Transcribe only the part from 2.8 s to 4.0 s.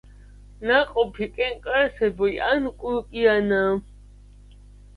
კურკიანაა.